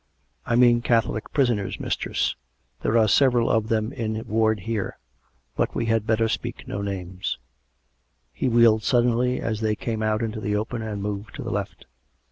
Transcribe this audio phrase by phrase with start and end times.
[0.47, 2.35] "I mean Catholic prisoners, mistress.
[2.81, 4.97] There are several of them in ward here,
[5.55, 7.37] but we had better speak no names."
[8.33, 11.85] He wheeled suddenly as they came out into the open and moved to the left.